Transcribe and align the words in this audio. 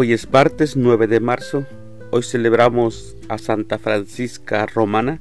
Hoy 0.00 0.12
es 0.12 0.30
martes 0.30 0.76
9 0.76 1.08
de 1.08 1.18
marzo. 1.18 1.66
Hoy 2.12 2.22
celebramos 2.22 3.16
a 3.28 3.36
Santa 3.36 3.78
Francisca 3.78 4.64
Romana. 4.64 5.20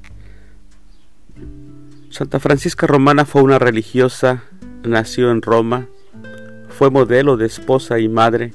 Santa 2.12 2.40
Francisca 2.40 2.86
Romana 2.86 3.26
fue 3.26 3.42
una 3.42 3.58
religiosa, 3.58 4.44
nació 4.84 5.32
en 5.32 5.42
Roma, 5.42 5.88
fue 6.70 6.92
modelo 6.92 7.38
de 7.38 7.48
esposa 7.48 7.98
y 7.98 8.08
madre, 8.08 8.54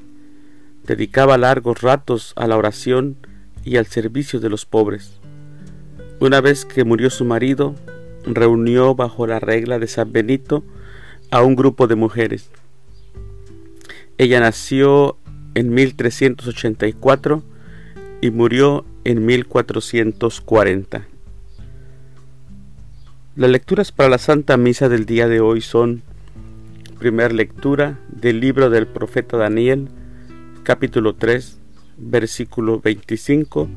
dedicaba 0.85 1.37
largos 1.39 1.83
ratos 1.83 2.35
a 2.37 2.47
la 2.47 2.57
oración 2.57 3.17
y 3.65 3.77
al 3.77 3.87
servicio 3.87 4.39
de 4.39 4.49
los 4.49 4.65
pobres. 4.65 5.19
Una 6.21 6.41
vez 6.41 6.65
que 6.65 6.85
murió 6.85 7.11
su 7.11 7.25
marido, 7.25 7.75
reunió 8.25 8.95
bajo 8.95 9.27
la 9.27 9.41
regla 9.41 9.81
de 9.81 9.89
San 9.89 10.13
Benito 10.13 10.63
a 11.33 11.43
un 11.43 11.57
grupo 11.57 11.89
de 11.89 11.97
mujeres. 11.97 12.49
Ella 14.19 14.39
nació 14.39 15.17
en 15.55 15.75
1384 15.75 17.43
y 18.21 18.31
murió 18.31 18.85
en 19.05 19.27
1440. 19.27 21.07
Las 23.35 23.51
lecturas 23.51 23.93
para 23.93 24.11
la 24.11 24.19
Santa 24.19 24.57
Misa 24.57 24.89
del 24.89 25.07
día 25.07 25.27
de 25.27 25.41
hoy 25.41 25.61
son 25.61 26.03
primera 26.99 27.33
lectura 27.35 27.99
del 28.09 28.41
libro 28.41 28.71
del 28.71 28.87
profeta 28.87 29.37
Daniel, 29.37 29.89
capítulo 30.63 31.15
3, 31.15 31.59
versículo 31.97 32.81
25 32.81 33.69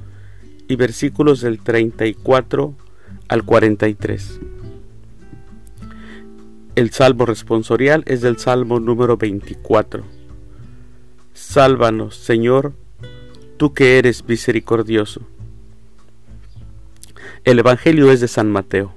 y 0.67 0.75
versículos 0.75 1.41
del 1.41 1.59
34 1.59 2.75
al 3.27 3.43
43. 3.43 4.39
El 6.75 6.91
salmo 6.91 7.25
responsorial 7.25 8.03
es 8.05 8.21
del 8.21 8.37
salmo 8.37 8.79
número 8.79 9.15
24. 9.15 10.14
Sálvanos, 11.35 12.15
Señor, 12.15 12.71
tú 13.57 13.73
que 13.73 13.99
eres 13.99 14.25
misericordioso. 14.25 15.19
El 17.43 17.59
Evangelio 17.59 18.09
es 18.09 18.21
de 18.21 18.29
San 18.29 18.49
Mateo. 18.49 18.93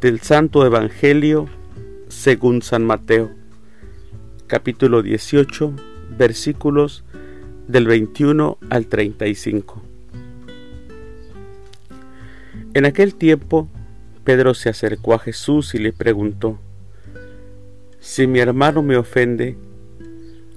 Del 0.00 0.20
Santo 0.20 0.64
Evangelio 0.64 1.46
según 2.08 2.62
San 2.62 2.86
Mateo, 2.86 3.30
capítulo 4.46 5.02
18, 5.02 5.74
versículos 6.16 7.04
del 7.66 7.86
21 7.86 8.56
al 8.70 8.86
35. 8.86 9.82
En 12.72 12.86
aquel 12.86 13.14
tiempo, 13.14 13.68
Pedro 14.24 14.54
se 14.54 14.70
acercó 14.70 15.12
a 15.12 15.18
Jesús 15.18 15.74
y 15.74 15.78
le 15.78 15.92
preguntó, 15.92 16.58
Si 18.08 18.26
mi 18.26 18.38
hermano 18.38 18.82
me 18.82 18.96
ofende, 18.96 19.58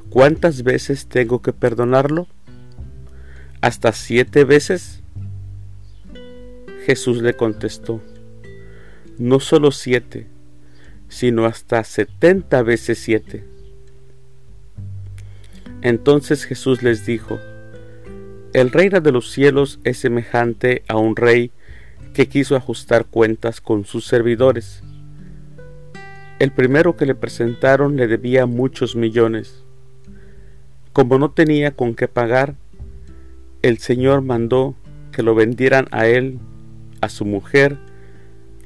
¿cuántas 0.10 0.64
veces 0.64 1.08
tengo 1.08 1.42
que 1.42 1.52
perdonarlo? 1.52 2.30
¿Hasta 3.60 3.92
siete 3.92 4.46
veces? 4.46 5.04
Jesús 6.86 7.22
le 7.22 7.34
contestó, 7.34 8.02
no 9.18 9.42
solo 9.42 9.72
siete, 9.74 10.28
sino 11.10 11.46
hasta 11.46 11.84
setenta 11.84 12.64
veces 12.64 13.00
siete. 13.00 13.44
Entonces 15.82 16.46
Jesús 16.46 16.82
les 16.82 17.06
dijo, 17.06 17.38
El 18.54 18.72
reino 18.72 19.02
de 19.02 19.12
los 19.12 19.30
cielos 19.30 19.82
es 19.84 19.98
semejante 19.98 20.84
a 20.88 20.96
un 20.96 21.18
rey 21.18 21.52
que 22.14 22.30
quiso 22.30 22.56
ajustar 22.56 23.06
cuentas 23.06 23.60
con 23.60 23.84
sus 23.84 24.06
servidores. 24.08 24.84
El 26.42 26.52
primero 26.52 26.98
que 26.98 27.06
le 27.06 27.14
presentaron 27.14 27.98
le 27.98 28.08
debía 28.08 28.48
muchos 28.48 28.96
millones. 28.96 29.64
Como 30.92 31.20
no 31.20 31.30
tenía 31.30 31.76
con 31.76 31.94
qué 31.94 32.08
pagar, 32.08 32.56
el 33.62 33.78
Señor 33.78 34.24
mandó 34.24 34.74
que 35.12 35.22
lo 35.22 35.36
vendieran 35.36 35.86
a 35.92 36.08
él, 36.08 36.40
a 37.00 37.10
su 37.10 37.26
mujer, 37.26 37.78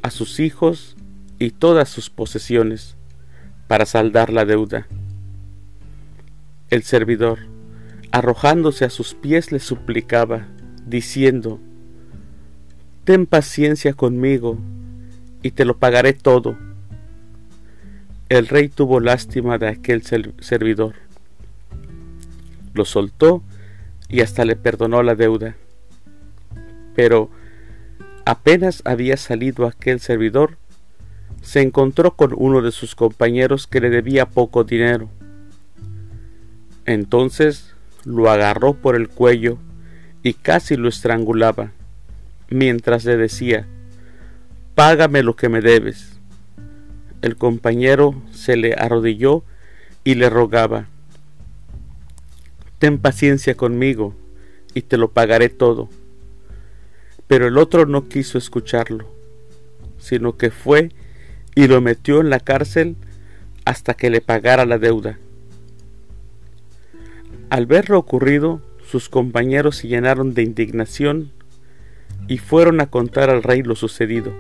a 0.04 0.10
sus 0.10 0.40
hijos 0.40 0.96
y 1.38 1.50
todas 1.50 1.90
sus 1.90 2.10
posesiones, 2.10 2.96
para 3.68 3.86
saldar 3.86 4.32
la 4.32 4.46
deuda. 4.46 4.88
El 6.70 6.84
servidor, 6.84 7.40
arrojándose 8.12 8.86
a 8.86 8.90
sus 8.90 9.16
pies, 9.16 9.52
le 9.52 9.60
suplicaba, 9.60 10.48
diciendo, 10.86 11.60
Ten 13.04 13.26
paciencia 13.26 13.92
conmigo, 13.92 14.60
y 15.44 15.52
te 15.52 15.66
lo 15.66 15.78
pagaré 15.78 16.14
todo. 16.14 16.56
El 18.28 18.48
rey 18.48 18.70
tuvo 18.70 19.00
lástima 19.00 19.60
de 19.60 19.68
aquel 19.68 20.02
servidor. 20.04 20.96
Lo 22.74 22.84
soltó 22.84 23.44
y 24.10 24.22
hasta 24.22 24.46
le 24.46 24.56
perdonó 24.56 25.04
la 25.04 25.14
deuda. 25.14 25.56
Pero 26.96 27.30
apenas 28.26 28.82
había 28.84 29.18
salido 29.18 29.68
aquel 29.68 30.00
servidor, 30.00 30.58
se 31.44 31.62
encontró 31.62 32.16
con 32.16 32.34
uno 32.36 32.64
de 32.64 32.72
sus 32.72 32.96
compañeros 32.96 33.68
que 33.68 33.80
le 33.80 33.92
debía 33.92 34.26
poco 34.26 34.64
dinero. 34.64 35.08
Entonces 36.86 37.76
lo 38.06 38.32
agarró 38.32 38.74
por 38.74 38.96
el 38.96 39.08
cuello 39.08 39.60
y 40.24 40.34
casi 40.34 40.78
lo 40.78 40.90
estrangulaba 40.90 41.74
mientras 42.50 43.06
le 43.06 43.18
decía, 43.18 43.68
Págame 44.74 45.22
lo 45.22 45.36
que 45.36 45.48
me 45.48 45.62
debes. 45.62 46.15
El 47.26 47.38
compañero 47.38 48.14
se 48.32 48.56
le 48.56 48.76
arrodilló 48.76 49.44
y 50.04 50.14
le 50.14 50.30
rogaba, 50.30 50.86
Ten 52.78 53.00
paciencia 53.00 53.56
conmigo 53.56 54.14
y 54.76 54.84
te 54.84 54.96
lo 54.96 55.10
pagaré 55.10 55.50
todo. 55.50 55.90
Pero 57.26 57.48
el 57.48 57.58
otro 57.58 57.88
no 57.88 58.08
quiso 58.10 58.38
escucharlo, 58.38 59.08
sino 59.98 60.38
que 60.38 60.52
fue 60.52 60.92
y 61.56 61.66
lo 61.66 61.82
metió 61.82 62.22
en 62.22 62.30
la 62.30 62.40
cárcel 62.40 62.96
hasta 63.66 63.96
que 63.96 64.12
le 64.12 64.22
pagara 64.22 64.68
la 64.68 64.78
deuda. 64.78 65.18
Al 67.50 67.66
ver 67.66 67.90
lo 67.90 67.98
ocurrido, 67.98 68.62
sus 68.88 69.10
compañeros 69.10 69.78
se 69.78 69.88
llenaron 69.88 70.36
de 70.36 70.44
indignación 70.44 71.32
y 72.28 72.38
fueron 72.38 72.82
a 72.82 72.92
contar 72.92 73.32
al 73.32 73.42
rey 73.42 73.64
lo 73.64 73.76
sucedido. 73.76 74.32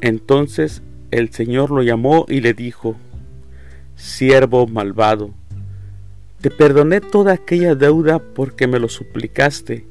Entonces 0.00 0.82
el 1.10 1.32
Señor 1.32 1.70
lo 1.70 1.82
llamó 1.82 2.26
y 2.28 2.40
le 2.40 2.54
dijo, 2.54 2.96
Siervo 3.96 4.66
malvado, 4.66 5.30
te 6.40 6.50
perdoné 6.50 7.00
toda 7.00 7.32
aquella 7.32 7.74
deuda 7.74 8.18
porque 8.18 8.66
me 8.66 8.78
lo 8.78 8.88
suplicaste. 8.88 9.86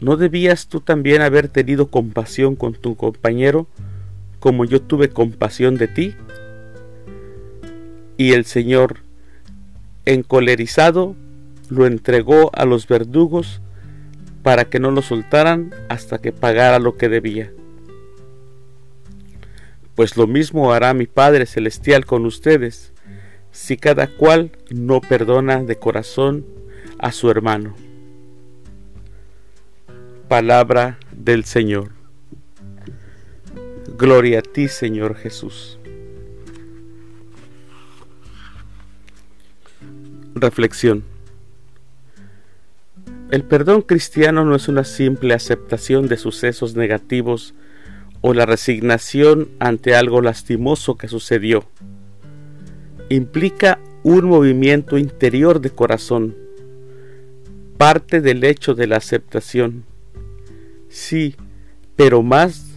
¿No 0.00 0.16
debías 0.16 0.68
tú 0.68 0.80
también 0.80 1.22
haber 1.22 1.48
tenido 1.48 1.88
compasión 1.88 2.56
con 2.56 2.74
tu 2.74 2.96
compañero 2.96 3.66
como 4.40 4.64
yo 4.64 4.82
tuve 4.82 5.08
compasión 5.08 5.76
de 5.76 5.88
ti? 5.88 6.14
Y 8.16 8.32
el 8.32 8.44
Señor, 8.44 8.98
encolerizado, 10.04 11.14
lo 11.68 11.86
entregó 11.86 12.50
a 12.54 12.64
los 12.64 12.86
verdugos 12.86 13.60
para 14.42 14.64
que 14.64 14.80
no 14.80 14.90
lo 14.90 15.02
soltaran 15.02 15.72
hasta 15.88 16.18
que 16.18 16.32
pagara 16.32 16.78
lo 16.78 16.96
que 16.96 17.08
debía. 17.08 17.52
Pues 19.94 20.16
lo 20.16 20.26
mismo 20.26 20.72
hará 20.72 20.94
mi 20.94 21.06
Padre 21.06 21.46
Celestial 21.46 22.06
con 22.06 22.24
ustedes, 22.24 22.92
si 23.50 23.76
cada 23.76 24.06
cual 24.06 24.52
no 24.70 25.00
perdona 25.00 25.62
de 25.62 25.76
corazón 25.76 26.46
a 26.98 27.12
su 27.12 27.30
hermano. 27.30 27.74
Palabra 30.28 30.98
del 31.12 31.44
Señor. 31.44 31.90
Gloria 33.98 34.38
a 34.38 34.42
ti, 34.42 34.68
Señor 34.68 35.14
Jesús. 35.16 35.78
Reflexión. 40.34 41.04
El 43.30 43.44
perdón 43.44 43.82
cristiano 43.82 44.44
no 44.44 44.54
es 44.54 44.68
una 44.68 44.84
simple 44.84 45.34
aceptación 45.34 46.06
de 46.06 46.16
sucesos 46.16 46.74
negativos 46.74 47.54
o 48.22 48.32
la 48.32 48.46
resignación 48.46 49.48
ante 49.58 49.94
algo 49.94 50.22
lastimoso 50.22 50.96
que 50.96 51.08
sucedió. 51.08 51.64
Implica 53.10 53.78
un 54.04 54.24
movimiento 54.24 54.96
interior 54.96 55.60
de 55.60 55.70
corazón, 55.70 56.34
parte 57.76 58.20
del 58.20 58.44
hecho 58.44 58.74
de 58.74 58.86
la 58.86 58.96
aceptación, 58.96 59.84
sí, 60.88 61.34
pero 61.96 62.22
más 62.22 62.68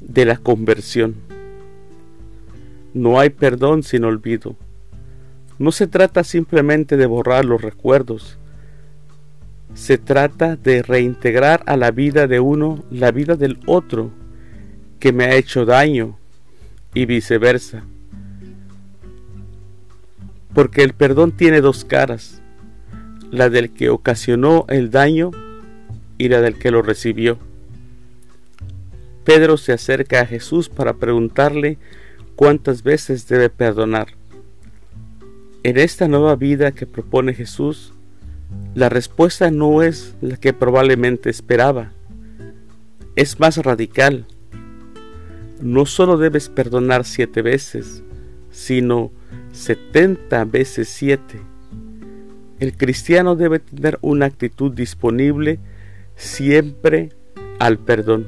de 0.00 0.24
la 0.24 0.38
conversión. 0.38 1.14
No 2.94 3.20
hay 3.20 3.30
perdón 3.30 3.82
sin 3.82 4.04
olvido. 4.04 4.56
No 5.58 5.70
se 5.70 5.86
trata 5.86 6.24
simplemente 6.24 6.96
de 6.96 7.06
borrar 7.06 7.44
los 7.44 7.60
recuerdos, 7.60 8.38
se 9.74 9.98
trata 9.98 10.56
de 10.56 10.82
reintegrar 10.82 11.62
a 11.66 11.76
la 11.76 11.90
vida 11.90 12.26
de 12.26 12.40
uno 12.40 12.82
la 12.90 13.10
vida 13.10 13.36
del 13.36 13.58
otro 13.66 14.10
que 14.98 15.12
me 15.12 15.24
ha 15.24 15.34
hecho 15.34 15.64
daño 15.64 16.18
y 16.94 17.06
viceversa. 17.06 17.84
porque 20.56 20.82
el 20.82 20.94
perdón 20.94 21.32
tiene 21.32 21.60
dos 21.60 21.84
caras, 21.84 22.40
la 23.30 23.50
del 23.50 23.74
que 23.74 23.90
ocasionó 23.90 24.64
el 24.70 24.90
daño 24.90 25.30
y 26.16 26.30
la 26.30 26.40
del 26.40 26.58
que 26.58 26.70
lo 26.70 26.80
recibió. 26.80 27.36
Pedro 29.22 29.58
se 29.58 29.74
acerca 29.74 30.22
a 30.22 30.26
Jesús 30.26 30.70
para 30.70 30.94
preguntarle 30.94 31.76
cuántas 32.36 32.82
veces 32.82 33.28
debe 33.28 33.50
perdonar. 33.50 34.14
En 35.62 35.76
esta 35.76 36.08
nueva 36.08 36.36
vida 36.36 36.72
que 36.72 36.86
propone 36.86 37.34
Jesús, 37.34 37.92
la 38.74 38.88
respuesta 38.88 39.50
no 39.50 39.82
es 39.82 40.14
la 40.22 40.38
que 40.38 40.54
probablemente 40.54 41.28
esperaba, 41.28 41.92
es 43.14 43.38
más 43.38 43.58
radical. 43.58 44.26
No 45.60 45.86
solo 45.86 46.18
debes 46.18 46.48
perdonar 46.48 47.04
siete 47.04 47.42
veces, 47.42 48.02
sino 48.50 49.10
setenta 49.52 50.44
veces 50.44 50.88
siete. 50.88 51.40
El 52.58 52.76
cristiano 52.76 53.36
debe 53.36 53.58
tener 53.58 53.98
una 54.00 54.26
actitud 54.26 54.72
disponible 54.72 55.58
siempre 56.14 57.10
al 57.58 57.78
perdón. 57.78 58.26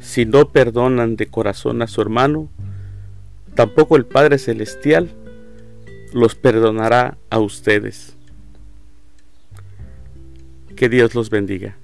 Si 0.00 0.26
no 0.26 0.50
perdonan 0.50 1.16
de 1.16 1.26
corazón 1.26 1.82
a 1.82 1.86
su 1.86 2.00
hermano, 2.00 2.48
tampoco 3.54 3.96
el 3.96 4.06
Padre 4.06 4.38
Celestial 4.38 5.10
los 6.12 6.34
perdonará 6.34 7.18
a 7.30 7.38
ustedes. 7.40 8.16
Que 10.76 10.88
Dios 10.88 11.14
los 11.14 11.30
bendiga. 11.30 11.76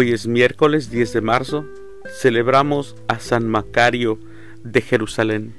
Hoy 0.00 0.12
es 0.12 0.26
miércoles 0.26 0.90
10 0.90 1.12
de 1.12 1.20
marzo, 1.20 1.66
celebramos 2.22 2.96
a 3.06 3.18
San 3.18 3.46
Macario 3.46 4.18
de 4.64 4.80
Jerusalén. 4.80 5.52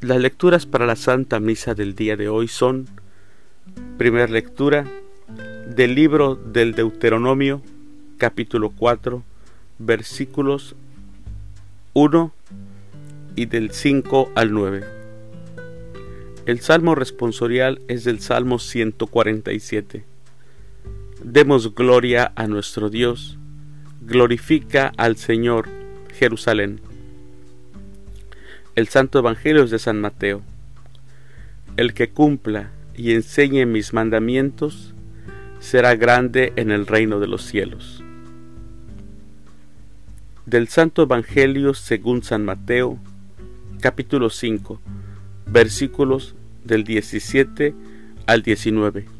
Las 0.00 0.18
lecturas 0.18 0.66
para 0.66 0.84
la 0.84 0.96
Santa 0.96 1.38
Misa 1.38 1.76
del 1.76 1.94
día 1.94 2.16
de 2.16 2.28
hoy 2.28 2.48
son, 2.48 2.88
primera 3.98 4.26
lectura 4.26 4.84
del 5.68 5.94
libro 5.94 6.34
del 6.34 6.74
Deuteronomio, 6.74 7.62
capítulo 8.18 8.70
4, 8.70 9.22
versículos 9.78 10.74
1 11.92 12.32
y 13.36 13.46
del 13.46 13.70
5 13.70 14.32
al 14.34 14.52
9. 14.52 14.84
El 16.46 16.58
salmo 16.58 16.96
responsorial 16.96 17.80
es 17.86 18.02
del 18.02 18.18
Salmo 18.18 18.58
147. 18.58 20.09
Demos 21.22 21.74
gloria 21.74 22.32
a 22.34 22.46
nuestro 22.46 22.90
Dios, 22.90 23.38
glorifica 24.00 24.92
al 24.96 25.16
Señor, 25.16 25.68
Jerusalén. 26.14 26.80
El 28.74 28.88
Santo 28.88 29.18
Evangelio 29.18 29.64
es 29.64 29.70
de 29.70 29.78
San 29.78 30.00
Mateo. 30.00 30.42
El 31.76 31.94
que 31.94 32.10
cumpla 32.10 32.70
y 32.94 33.12
enseñe 33.12 33.66
mis 33.66 33.92
mandamientos 33.92 34.94
será 35.60 35.94
grande 35.96 36.52
en 36.56 36.70
el 36.70 36.86
reino 36.86 37.20
de 37.20 37.26
los 37.26 37.42
cielos 37.42 38.02
del 40.50 40.66
Santo 40.66 41.02
Evangelio 41.02 41.74
según 41.74 42.24
San 42.24 42.44
Mateo, 42.44 42.98
capítulo 43.80 44.30
5, 44.30 44.80
versículos 45.46 46.34
del 46.64 46.82
17 46.82 47.72
al 48.26 48.42
19. 48.42 49.19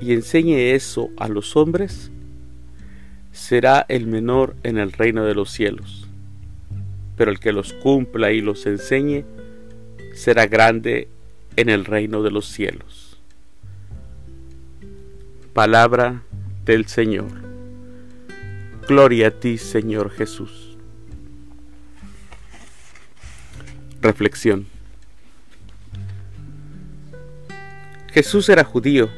y 0.00 0.12
enseñe 0.12 0.74
eso 0.74 1.10
a 1.16 1.28
los 1.28 1.56
hombres, 1.56 2.10
será 3.32 3.84
el 3.88 4.06
menor 4.06 4.56
en 4.62 4.78
el 4.78 4.92
reino 4.92 5.24
de 5.24 5.34
los 5.34 5.50
cielos. 5.50 6.08
Pero 7.16 7.30
el 7.30 7.38
que 7.38 7.52
los 7.52 7.72
cumpla 7.72 8.32
y 8.32 8.40
los 8.40 8.66
enseñe, 8.66 9.24
será 10.14 10.46
grande 10.46 11.08
en 11.56 11.68
el 11.68 11.84
reino 11.84 12.22
de 12.22 12.30
los 12.30 12.46
cielos. 12.46 13.20
Palabra 15.52 16.22
del 16.64 16.86
Señor. 16.86 17.30
Gloria 18.88 19.28
a 19.28 19.30
ti, 19.30 19.58
Señor 19.58 20.10
Jesús. 20.10 20.76
Reflexión. 24.02 24.66
Jesús 28.12 28.48
era 28.48 28.62
judío. 28.62 29.08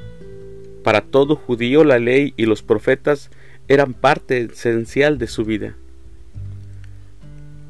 Para 0.86 1.00
todo 1.00 1.34
judío 1.34 1.82
la 1.82 1.98
ley 1.98 2.32
y 2.36 2.46
los 2.46 2.62
profetas 2.62 3.32
eran 3.66 3.92
parte 3.92 4.40
esencial 4.40 5.18
de 5.18 5.26
su 5.26 5.44
vida. 5.44 5.74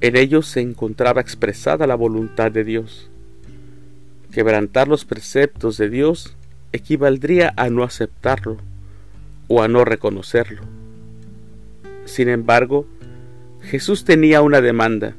En 0.03 0.17
ellos 0.17 0.47
se 0.47 0.61
encontraba 0.61 1.23
expresada 1.23 1.87
la 1.87 1.95
voluntad 1.95 2.53
de 2.53 2.63
Dios. 2.63 3.09
Quebrantar 4.33 4.87
los 4.87 5.07
preceptos 5.07 5.79
de 5.79 5.89
Dios 5.89 6.37
equivaldría 6.73 7.55
a 7.57 7.71
no 7.71 7.85
aceptarlo 7.85 8.59
o 9.49 9.63
a 9.63 9.69
no 9.69 9.87
reconocerlo. 9.87 10.61
Sin 12.05 12.29
embargo, 12.29 12.87
Jesús 13.63 14.05
tenía 14.05 14.43
una 14.43 14.61
demanda. 14.61 15.15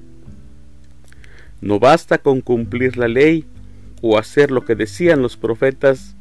No 1.61 1.79
basta 1.79 2.19
con 2.19 2.41
cumplir 2.41 2.95
la 2.95 3.07
ley 3.07 3.45
o 4.03 4.19
hacer 4.19 4.51
lo 4.51 4.65
que 4.65 4.75
decían 4.75 5.23
los 5.23 5.35
profetas 5.35 6.15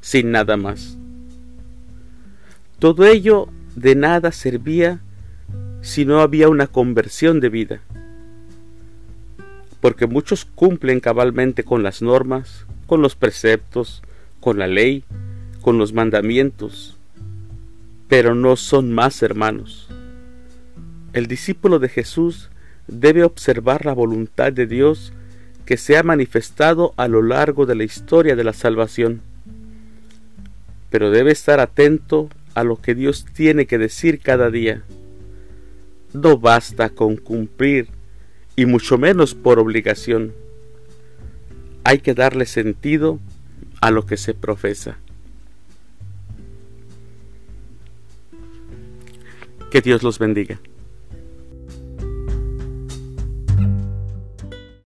sin 0.00 0.32
nada 0.32 0.56
más. 0.56 0.98
Todo 2.82 3.06
ello 3.06 3.46
de 3.76 3.94
nada 3.94 4.32
servía 4.32 4.98
si 5.82 6.04
no 6.04 6.18
había 6.18 6.48
una 6.48 6.66
conversión 6.66 7.38
de 7.38 7.48
vida. 7.48 7.80
Porque 9.80 10.08
muchos 10.08 10.44
cumplen 10.44 10.98
cabalmente 10.98 11.62
con 11.62 11.84
las 11.84 12.02
normas, 12.02 12.66
con 12.88 13.00
los 13.00 13.14
preceptos, 13.14 14.02
con 14.40 14.58
la 14.58 14.66
ley, 14.66 15.04
con 15.60 15.78
los 15.78 15.92
mandamientos, 15.92 16.96
pero 18.08 18.34
no 18.34 18.56
son 18.56 18.92
más 18.92 19.22
hermanos. 19.22 19.88
El 21.12 21.28
discípulo 21.28 21.78
de 21.78 21.88
Jesús 21.88 22.50
debe 22.88 23.22
observar 23.22 23.86
la 23.86 23.92
voluntad 23.92 24.52
de 24.52 24.66
Dios 24.66 25.12
que 25.66 25.76
se 25.76 25.96
ha 25.96 26.02
manifestado 26.02 26.94
a 26.96 27.06
lo 27.06 27.22
largo 27.22 27.64
de 27.64 27.76
la 27.76 27.84
historia 27.84 28.34
de 28.34 28.42
la 28.42 28.52
salvación, 28.52 29.20
pero 30.90 31.12
debe 31.12 31.30
estar 31.30 31.60
atento 31.60 32.28
a 32.54 32.64
lo 32.64 32.80
que 32.80 32.94
Dios 32.94 33.24
tiene 33.32 33.66
que 33.66 33.78
decir 33.78 34.20
cada 34.20 34.50
día. 34.50 34.82
No 36.12 36.38
basta 36.38 36.90
con 36.90 37.16
cumplir, 37.16 37.88
y 38.56 38.66
mucho 38.66 38.98
menos 38.98 39.34
por 39.34 39.58
obligación. 39.58 40.34
Hay 41.84 41.98
que 41.98 42.14
darle 42.14 42.46
sentido 42.46 43.18
a 43.80 43.90
lo 43.90 44.06
que 44.06 44.16
se 44.16 44.34
profesa. 44.34 44.98
Que 49.70 49.80
Dios 49.80 50.02
los 50.02 50.18
bendiga. 50.18 50.60